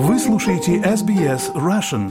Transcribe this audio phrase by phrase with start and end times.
[0.00, 2.08] Вы слушаете SBS Russian.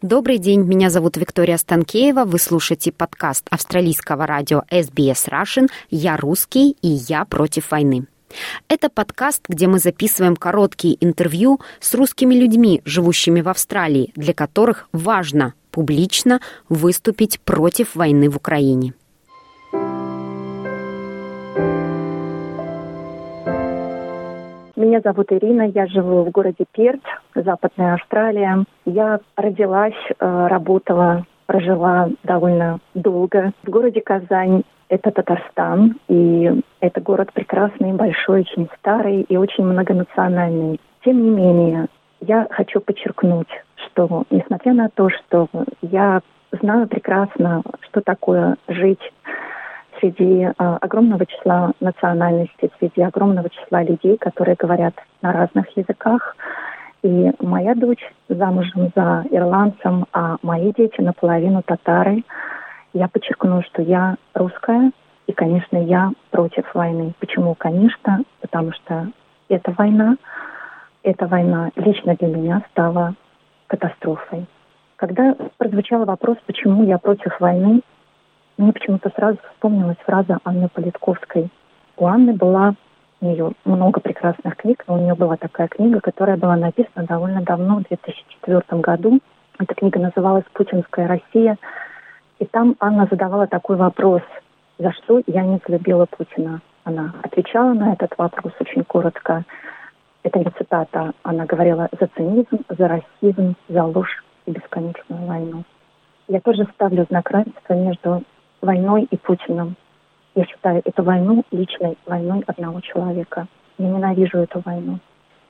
[0.00, 2.24] Добрый день, меня зовут Виктория Станкеева.
[2.24, 8.06] Вы слушаете подкаст австралийского радио SBS Russian «Я русский и я против войны».
[8.68, 14.88] Это подкаст, где мы записываем короткие интервью с русскими людьми, живущими в Австралии, для которых
[14.92, 18.94] важно публично выступить против войны в Украине.
[24.94, 27.00] Меня зовут Ирина, я живу в городе Перт,
[27.34, 28.62] Западная Австралия.
[28.84, 34.62] Я родилась, э, работала, прожила довольно долго в городе Казань.
[34.88, 40.80] Это Татарстан, и это город прекрасный, большой, очень старый и очень многонациональный.
[41.04, 41.86] Тем не менее,
[42.20, 43.50] я хочу подчеркнуть,
[43.86, 45.48] что несмотря на то, что
[45.82, 46.20] я
[46.52, 49.12] знаю прекрасно, что такое жить
[49.98, 56.36] среди а, огромного числа национальностей, среди огромного числа людей, которые говорят на разных языках.
[57.02, 62.24] И моя дочь замужем за ирландцем, а мои дети наполовину татары.
[62.92, 64.92] Я подчеркну, что я русская,
[65.26, 67.12] и, конечно, я против войны.
[67.18, 67.54] Почему?
[67.54, 69.08] Конечно, потому что
[69.48, 70.16] эта война,
[71.02, 73.14] эта война лично для меня стала
[73.66, 74.46] катастрофой.
[74.96, 77.82] Когда прозвучал вопрос, почему я против войны,
[78.56, 81.50] мне почему-то сразу вспомнилась фраза Анны Политковской.
[81.96, 82.74] У Анны была
[83.20, 87.40] у нее много прекрасных книг, но у нее была такая книга, которая была написана довольно
[87.42, 89.20] давно, в 2004 году.
[89.58, 91.56] Эта книга называлась «Путинская Россия».
[92.38, 94.22] И там Анна задавала такой вопрос,
[94.78, 96.60] за что я не взлюбила Путина.
[96.84, 99.44] Она отвечала на этот вопрос очень коротко.
[100.22, 101.12] Это не цитата.
[101.22, 105.64] Она говорила за цинизм, за расизм, за ложь и бесконечную войну.
[106.28, 108.22] Я тоже ставлю знак равенства между
[108.64, 109.76] войной и Путиным.
[110.34, 113.46] Я считаю эту войну личной войной одного человека.
[113.78, 114.98] Я ненавижу эту войну.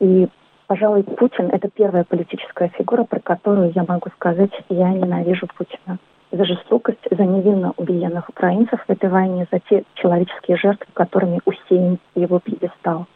[0.01, 0.29] И,
[0.67, 5.99] пожалуй, Путин— это первая политическая фигура, про которую я могу сказать, я ненавижу Путина.
[6.33, 11.99] За жестокость, за невинно убиенных украинцев в этой войне, за те человеческие жертвы, которыми усеян
[12.17, 13.07] его пьедестал,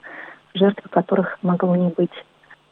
[0.55, 2.25] жертвы которых могло не быть.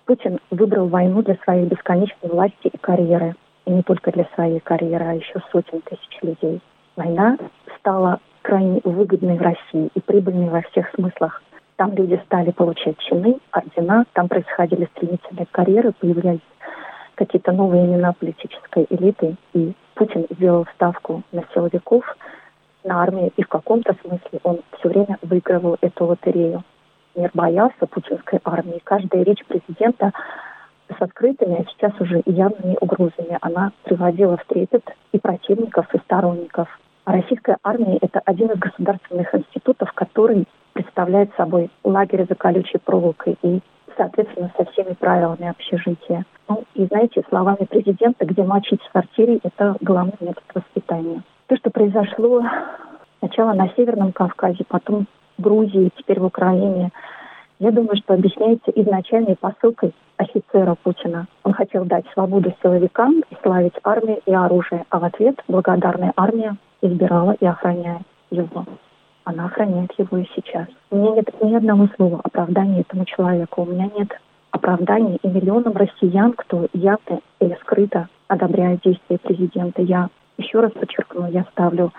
[0.05, 3.35] Путин выбрал войну для своей бесконечной власти и карьеры.
[3.65, 6.61] И не только для своей карьеры, а еще сотен тысяч людей
[6.97, 7.39] война
[7.79, 11.43] стала крайне выгодной в России и прибыльной во всех смыслах.
[11.77, 16.41] Там люди стали получать чины, ордена, там происходили стремительные карьеры, появлялись
[17.17, 22.05] какие-то новые имена политической элиты, и Путин сделал ставку на силовиков,
[22.85, 26.63] на армию, и в каком-то смысле он все время выигрывал эту лотерею.
[27.15, 28.81] Мир боялся путинской армии.
[28.85, 30.13] Каждая речь президента
[30.89, 36.69] с открытыми, а сейчас уже явными угрозами она приводила в трепет и противников, и сторонников.
[37.07, 43.39] А российская армия— это один из государственных институтов, который представляет собой лагерь за колючей проволокой
[43.43, 43.61] и,
[43.97, 46.25] соответственно, со всеми правилами общежития.
[46.49, 51.23] Ну, и знаете, словами президента, где мочить в сортире— это главный метод воспитания.
[51.47, 52.43] То, что произошло
[53.21, 55.07] сначала на Северном Кавказе, потом
[55.39, 56.91] в Грузии, теперь в Украине,
[57.61, 61.29] я думаю, что объясняется изначальной посылкой офицера Путина.
[61.45, 66.57] Он хотел дать свободу силовикам и славить армию и оружие, а в ответ благодарная армия
[66.83, 68.65] избирала и охраняет его.
[69.25, 70.69] Она охраняет его и сейчас.
[70.91, 73.63] У меня нет ни одного слова оправдания этому человеку.
[73.63, 74.09] У меня нет
[74.53, 79.83] оправданий и миллионам россиян, кто явно или скрыто одобряет действия президента.
[79.83, 81.93] Я еще раз подчеркну, я ставлю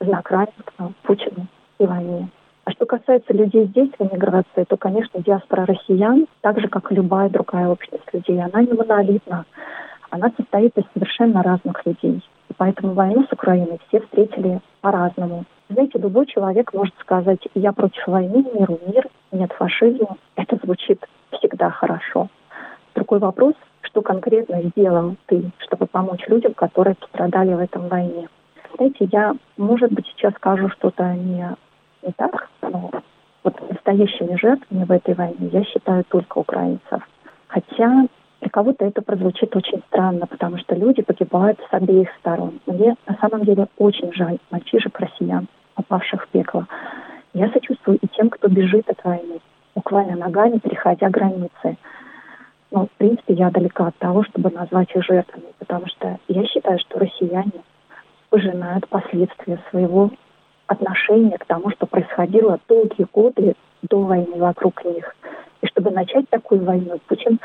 [0.00, 1.46] знак равенства Путину
[1.78, 2.28] и войне.
[2.64, 6.96] А что касается людей здесь, в эмиграции, то, конечно, диаспора россиян, так же, как и
[6.96, 9.44] любая другая общность людей, она не монолитна.
[10.10, 12.22] Она состоит из совершенно разных людей.
[12.58, 15.44] Поэтому войну с Украиной все встретили по-разному.
[15.68, 20.16] Знаете, любой человек может сказать, я против войны, миру мир, нет фашизма.
[20.36, 22.28] Это звучит всегда хорошо.
[22.94, 28.28] Другой вопрос, что конкретно сделал ты, чтобы помочь людям, которые пострадали в этом войне.
[28.76, 31.56] Знаете, я, может быть, сейчас скажу что-то не
[32.06, 32.90] не так, но
[33.42, 37.02] вот настоящими жертвами в этой войне я считаю только украинцев.
[37.48, 38.06] Хотя
[38.46, 42.60] для кого-то это прозвучит очень странно, потому что люди погибают с обеих сторон.
[42.66, 46.64] Мне на самом деле очень жаль мальчишек россиян, попавших в пекло.
[47.34, 49.40] Я сочувствую и тем, кто бежит от войны,
[49.74, 51.76] буквально ногами переходя границы.
[52.70, 56.78] Но, в принципе, я далека от того, чтобы назвать их жертвами, потому что я считаю,
[56.78, 57.50] что россияне
[58.30, 60.12] пожинают последствия своего
[60.68, 65.16] отношение к тому, что происходило долгие годы до войны вокруг них.
[65.62, 67.40] И чтобы начать такую войну, Путин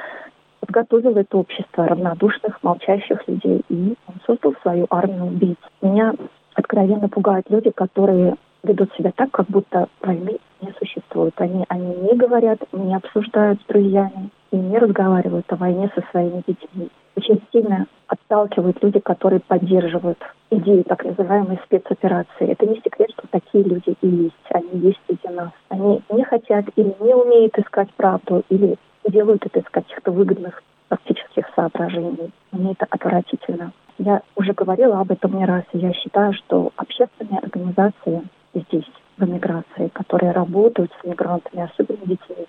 [0.71, 5.57] подготовил это общество равнодушных, молчащих людей, и он создал свою армию убийц.
[5.81, 6.13] Меня
[6.53, 11.33] откровенно пугают люди, которые ведут себя так, как будто войны не существует.
[11.37, 16.41] Они, они не говорят, не обсуждают с друзьями и не разговаривают о войне со своими
[16.47, 16.89] детьми.
[17.17, 20.19] Очень сильно отталкивают люди, которые поддерживают
[20.51, 22.47] идею так называемой спецоперации.
[22.47, 24.35] Это не секрет, что такие люди и есть.
[24.51, 25.51] Они есть среди нас.
[25.69, 28.77] Они не хотят или не умеют искать правду, или
[29.09, 32.31] делают это из каких-то выгодных практических соображений.
[32.51, 33.71] Мне это отвратительно.
[33.97, 39.89] Я уже говорила об этом не раз, я считаю, что общественные организации здесь, в эмиграции,
[39.93, 42.47] которые работают с мигрантами, особенно детьми,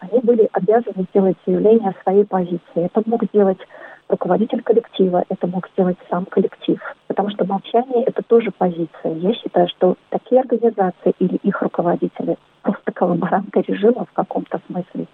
[0.00, 2.60] они были обязаны сделать заявление о своей позиции.
[2.74, 3.58] Это мог сделать
[4.08, 6.80] руководитель коллектива, это мог сделать сам коллектив.
[7.06, 9.14] Потому что молчание— это тоже позиция.
[9.14, 15.06] Я считаю, что такие организации или их руководители просто коллаборанты режима в каком-то смысле.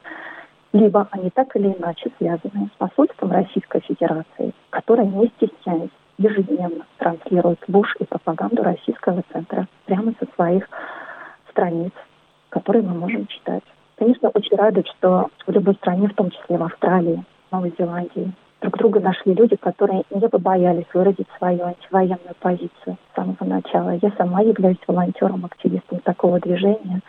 [0.72, 7.60] Либо они так или иначе связаны с посольством Российской Федерации, которое, не стесняясь, ежедневно транслирует
[7.68, 10.68] ложь и пропаганду российского центра прямо со своих
[11.50, 11.92] страниц,
[12.50, 13.62] которые мы можем читать.
[13.96, 18.76] Конечно, очень радует, что в любой стране, в том числе в Австралии, Новой Зеландии, друг
[18.76, 23.98] друга нашли люди, которые не побоялись выразить свою антивоенную позицию с самого начала.
[24.02, 27.00] Я сама являюсь волонтером, активистом такого движения.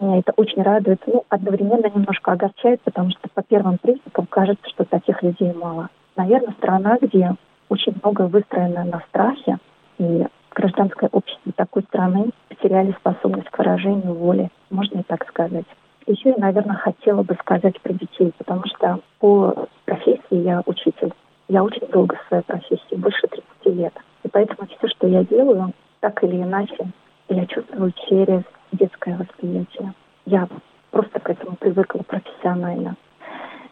[0.00, 4.86] Меня это очень радует, ну, одновременно немножко огорчает, потому что по первым признакам кажется, что
[4.86, 5.90] таких людей мало.
[6.16, 7.34] Наверное, страна, где
[7.68, 9.58] очень много выстроено на страхе,
[9.98, 15.66] и гражданское общество такой страны потеряли способность к выражению воли, можно и так сказать.
[16.06, 21.12] Еще я, наверное, хотела бы сказать про детей, потому что по профессии я учитель.
[21.48, 23.92] Я очень долго в своей профессии, больше 30 лет.
[24.22, 26.86] И поэтому все, что я делаю, так или иначе,
[27.28, 28.42] я чувствую через
[28.80, 29.92] детское восприятие.
[30.26, 30.48] Я
[30.90, 32.96] просто к этому привыкла профессионально.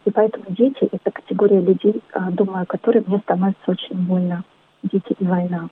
[0.04, 4.44] И поэтому дети— это категория людей, а, думаю, о которой мне становится очень больно.
[4.82, 5.68] Дети и война.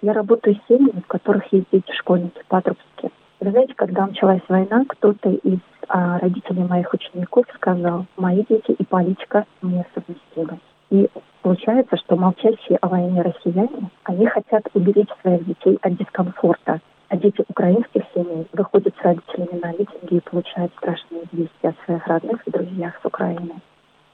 [0.00, 3.10] Я работаю с семьями, в которых есть дети, школьники, подростки.
[3.40, 5.58] Вы знаете, когда началась война, кто-то из
[5.88, 10.58] а, родителей моих учеников сказал, мои дети и политика несовместимы.
[10.90, 11.08] И
[11.42, 16.80] получается, что молчащие о войне россияне, они хотят уберечь своих детей от дискомфорта.
[17.08, 22.06] А дети украинских семей выходят с родителями на митинги и получают страшные известия от своих
[22.06, 23.60] родных и друзьях с Украины.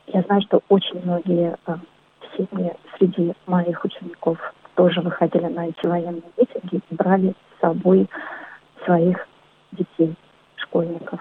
[0.08, 1.76] Я знаю, что очень многие э,
[2.36, 4.38] семьи среди моих учеников
[4.74, 8.08] тоже выходили на эти военные митинги и брали с собой
[8.84, 9.26] своих
[9.72, 10.14] детей,
[10.56, 11.20] школьников.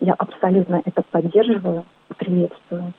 [0.00, 1.84] Я абсолютно это поддерживаю
[2.16, 2.92] приветствую.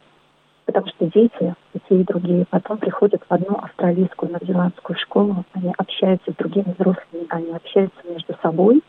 [0.65, 1.55] Потому что дети,
[1.87, 7.25] те, и другие, потом приходят в одну австралийскую новозеландскую школу, они общаются с другими взрослыми,
[7.29, 8.83] они общаются между собой,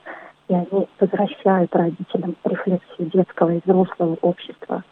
[0.48, 4.82] и они возвращают родителям рефлексию детского и взрослого общества.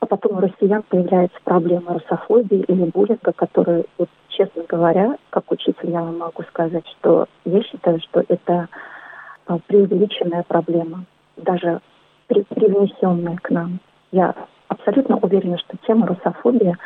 [0.00, 5.90] А потом у россиян появляется проблема русофобии или буллинга, которую, вот, честно говоря, как учитель
[5.90, 8.68] я вам могу сказать, что я считаю, что это
[9.46, 11.04] а, преувеличенная проблема,
[11.36, 11.80] даже
[12.28, 13.80] при, привнесенная к нам.
[14.12, 14.34] Я
[14.68, 16.76] абсолютно уверена, что тема русофобии,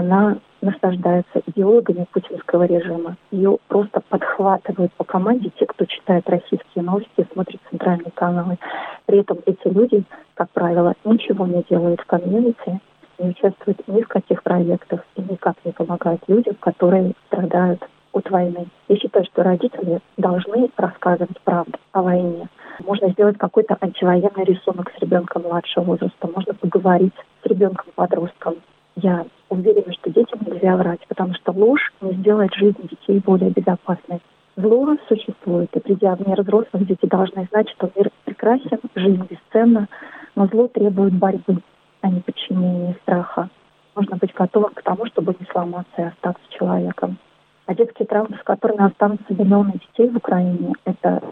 [0.00, 3.16] она наслаждается идеологами путинского режима.
[3.30, 8.58] Ее просто подхватывают по команде те, кто читает российские новости, смотрит центральные каналы.
[9.06, 10.02] При этом эти люди,
[10.34, 12.80] как правило, ничего не делают в комьюнити,
[13.18, 18.66] не участвуют ни в каких проектах и никак не помогают людям, которые страдают от войны.
[18.88, 22.48] Я считаю, что родители должны рассказывать правду о войне.
[22.86, 28.56] Можно сделать какой-то антивоенный рисунок с ребенком младшего возраста, можно поговорить с ребенком-подростком.
[29.02, 34.20] Я уверена, что детям нельзя врать, потому что ложь не сделает жизнь детей более безопасной.
[34.56, 39.88] Зло существует, и придя в мир взрослых, дети должны знать, что мир прекрасен, жизнь бесценна,
[40.34, 41.62] но зло требует борьбы,
[42.02, 43.48] а не подчинения страха.
[43.96, 47.16] Нужно быть готовым к тому, чтобы не сломаться и остаться человеком.
[47.66, 51.22] А детские травмы, с которыми останутся миллионы детей в Украине, это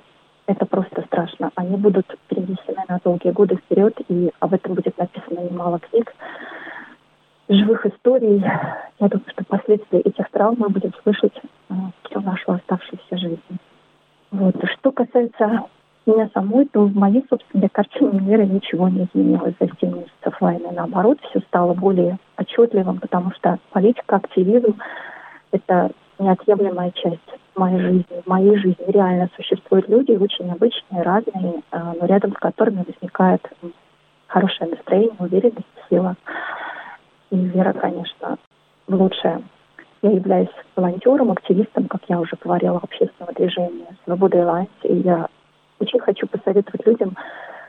[0.47, 1.51] это просто страшно.
[1.57, 6.15] Они будут перенесены на долгие годы вперед, и об этом будет написано немало книг,
[7.49, 8.41] живых историй.
[8.99, 11.35] Я думаю, что последствия этих травм мы будем слышать
[11.71, 11.75] э,
[12.05, 13.59] всю нашу оставшуюся жизнь.
[14.31, 14.55] Вот.
[14.79, 15.65] Что касается
[16.07, 20.71] меня самой, то в моей собственной картине мира ничего не изменилось за 7 месяцев войны.
[20.73, 24.79] Наоборот, все стало более отчетливым, потому что политика, активизм—
[25.53, 27.21] это неотъемлемая часть
[27.55, 28.23] моей жизни.
[28.25, 33.43] В моей жизни реально существуют люди, очень обычные, разные, а, но рядом с которыми возникает
[34.27, 36.17] хорошее настроение, уверенность, сила
[37.31, 38.39] и вера, конечно,
[38.87, 39.43] в лучшее.
[40.03, 45.29] Я являюсь волонтером, активистом, как я уже говорила, общественного движения «Свобода и Лайнс», и я
[45.81, 47.17] очень хочу посоветовать людям,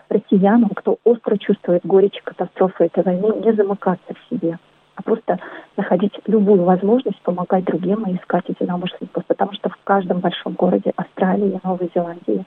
[0.09, 4.57] россиянам, кто остро чувствует горечь катастрофы этой войны, не замыкаться в себе,
[4.95, 5.39] а просто
[5.77, 11.51] находить любую возможность помогать другим и искать единомышленников, потому что в каждом большом городе Австралии
[11.51, 12.45] и Новой Зеландии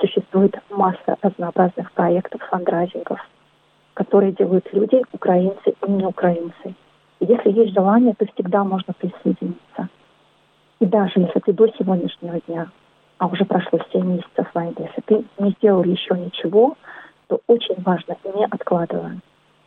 [0.00, 3.20] существует масса разнообразных проектов, фандрайзингов,
[4.00, 6.74] которые делают люди, украинцы и не украинцы.
[7.20, 9.90] И если есть желание, то всегда можно присоединиться.
[10.78, 12.70] И даже если ты до сегодняшнего дня,
[13.18, 16.78] а уже прошло 7 месяцев войны, если ты не сделал еще ничего,
[17.26, 19.20] то очень важно, не откладывая,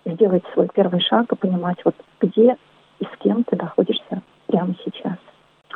[0.03, 2.57] сделать свой первый шаг и понимать, вот где
[2.99, 5.17] и с кем ты находишься прямо сейчас.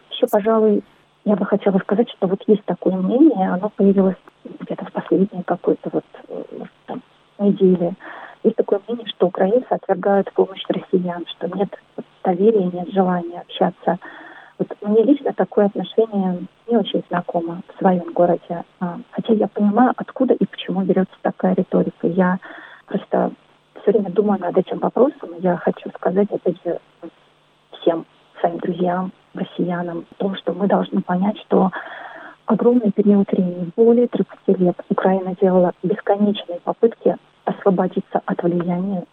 [0.09, 0.83] Еще, пожалуй,
[1.25, 4.17] я бы хотела сказать, что вот есть такое мнение, оно появилось
[4.61, 6.05] где-то в последние какой-то вот
[6.57, 7.03] может, там,
[7.39, 7.94] недели.
[8.44, 11.70] Есть такое мнение, что украинцы отвергают помощь россиян, что нет
[12.24, 13.98] доверия, нет желания общаться.
[14.60, 18.63] Вот мне лично такое отношение не очень знакомо в своем городе.
[18.79, 22.08] А, хотя я понимаю, откуда и почему берется такая риторика.
[22.08, 22.39] Я
[22.88, 23.32] просто
[23.82, 25.29] все время думаю над этим вопросом.
[25.39, 26.79] Я хочу сказать, опять же,
[27.79, 28.06] всем
[28.39, 31.72] своим друзьям, россиянам, о том, что мы должны понять, что
[32.48, 39.04] огромный период времени, более 30 лет, Украина делала бесконечные попытки освободиться от влияния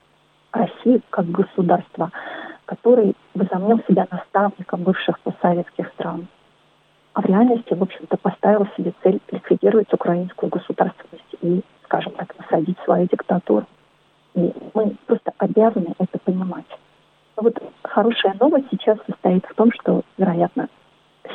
[0.53, 2.11] России как государства,
[2.65, 6.29] который возомнил себя наставником бывших постсоветских стран.
[7.13, 12.79] А в реальности, в общем-то, поставил себе цель ликвидировать украинскую государственность и, скажем так, насадить
[12.85, 13.67] свою диктатуру.
[14.35, 16.67] И мы просто обязаны это понимать.
[17.37, 20.69] Но вот хорошая новость сейчас состоит в том, что, вероятно,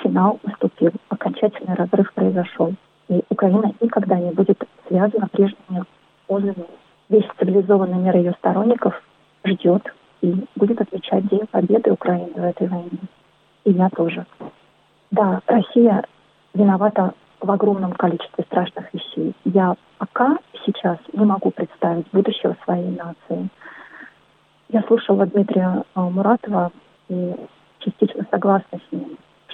[0.02, 2.74] финал наступил, окончательный разрыв произошел.
[3.08, 5.84] И Украина никогда не будет связана прежними
[6.28, 6.66] узами.
[7.10, 9.02] Весь цивилизованный мир ее сторонников
[9.44, 9.84] ждет
[10.22, 13.00] и будет отмечать День Победы Украины в этой войне.
[13.66, 14.26] И я тоже.
[15.12, 16.04] Да, Россия
[16.54, 19.34] виновата в огромном количестве страшных вещей.
[19.46, 23.50] Я пока сейчас не могу представить будущего своей нации.
[24.70, 26.72] Я слушала Дмитрия э, Муратова
[27.08, 27.36] и
[27.80, 28.99] частично согласна с ним,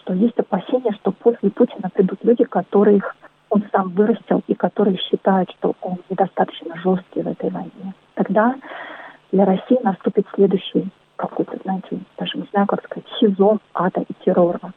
[0.05, 3.15] что есть опасения, что после Путина придут люди, которых
[3.49, 7.93] он сам вырастил и которые считают, что он недостаточно жесткий в этой войне.
[8.13, 8.55] Тогда
[9.31, 14.73] для России наступит следующий какой-то, знаете, даже не знаю, как сказать, сезон ада и террора.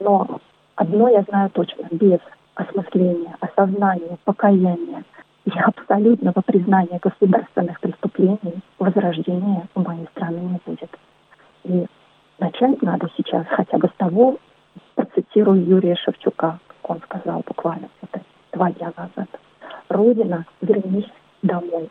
[0.00, 0.40] Но
[0.76, 2.20] одно я знаю точно, без
[2.54, 5.04] осмысления, осознания, покаяния
[5.44, 10.90] и абсолютного признания государственных преступлений возрождения у моей страны не будет.
[11.64, 11.86] И
[12.38, 14.38] начать надо сейчас хотя бы с того,
[14.94, 18.20] процитирую Юрия Шевчука, как он сказал буквально это
[18.52, 19.28] два дня назад.
[19.88, 21.10] Родина, вернись
[21.42, 21.90] домой.